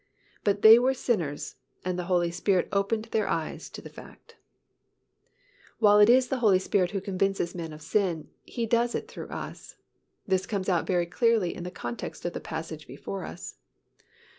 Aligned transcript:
But 0.43 0.63
they 0.63 0.79
were 0.79 0.95
sinners 0.95 1.57
and 1.85 1.99
the 1.99 2.05
Holy 2.05 2.31
Spirit 2.31 2.67
opened 2.71 3.05
their 3.11 3.27
eyes 3.27 3.69
to 3.69 3.83
the 3.83 3.89
fact. 3.91 4.35
While 5.77 5.99
it 5.99 6.09
is 6.09 6.29
the 6.29 6.39
Holy 6.39 6.57
Spirit 6.57 6.89
who 6.89 6.99
convinces 7.01 7.53
men 7.53 7.71
of 7.71 7.83
sin, 7.83 8.31
He 8.43 8.65
does 8.65 8.95
it 8.95 9.07
through 9.07 9.27
us. 9.29 9.75
This 10.25 10.47
comes 10.47 10.69
out 10.69 10.87
very 10.87 11.05
clearly 11.05 11.53
in 11.53 11.65
the 11.65 11.69
context 11.69 12.25
of 12.25 12.33
the 12.33 12.39
passage 12.39 12.87
before 12.87 13.25
us. 13.25 13.57